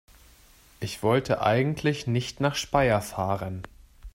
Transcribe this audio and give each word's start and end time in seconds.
Ich 0.79 1.03
wollte 1.03 1.43
eigentlich 1.43 2.07
nicht 2.07 2.39
nach 2.39 2.55
Speyer 2.55 3.01
fahren 3.03 3.61